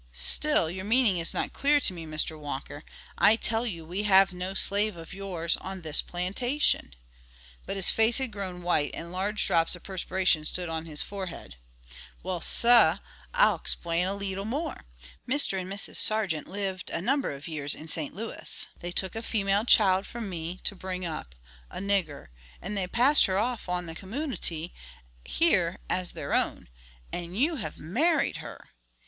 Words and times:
"Still 0.13 0.71
your 0.71 0.83
meaning 0.83 1.19
is 1.19 1.31
not 1.31 1.53
clear 1.53 1.79
to 1.81 1.93
me, 1.93 2.07
Mr. 2.07 2.35
Walker. 2.35 2.83
I 3.19 3.35
tell 3.35 3.67
you 3.67 3.85
we 3.85 4.01
have 4.01 4.33
no 4.33 4.55
slave 4.55 4.97
of 4.97 5.13
yours 5.13 5.57
on 5.57 5.81
this 5.83 6.01
plantation," 6.01 6.95
but 7.67 7.75
his 7.75 7.91
face 7.91 8.17
had 8.17 8.31
grown 8.31 8.63
white, 8.63 8.89
and 8.95 9.11
large 9.11 9.45
drops 9.45 9.75
of 9.75 9.83
perspiration 9.83 10.43
stood 10.43 10.69
on 10.69 10.87
his 10.87 11.03
forehead. 11.03 11.57
"Well, 12.23 12.41
sah, 12.41 12.97
I'll 13.35 13.53
explain 13.57 14.07
a 14.07 14.15
leetle 14.15 14.43
more. 14.45 14.85
Mr. 15.29 15.61
and 15.61 15.71
Mrs. 15.71 15.97
Sargeant 15.97 16.47
lived 16.47 16.89
a 16.89 16.99
number 16.99 17.29
of 17.31 17.47
years 17.47 17.75
in 17.75 17.87
St. 17.87 18.15
Louis; 18.15 18.65
they 18.79 18.91
took 18.91 19.15
a 19.15 19.21
female 19.21 19.65
child 19.65 20.07
from 20.07 20.27
me 20.31 20.61
to 20.63 20.73
bring 20.75 21.05
up–a 21.05 21.77
nigger–and 21.77 22.75
they 22.75 22.87
passed 22.87 23.27
her 23.27 23.37
off 23.37 23.69
on 23.69 23.85
the 23.85 23.93
commoonity 23.93 24.73
here 25.23 25.77
as 25.87 26.13
their 26.13 26.33
own, 26.33 26.69
and 27.13 27.37
you 27.37 27.57
have 27.57 27.77
married 27.77 28.37
her. 28.37 28.67